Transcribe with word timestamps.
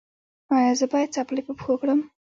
ایا 0.55 0.71
زه 0.79 0.85
باید 0.91 1.13
څپلۍ 1.15 1.41
په 1.45 1.53
پښو 1.57 1.73
کړم؟ 1.81 1.99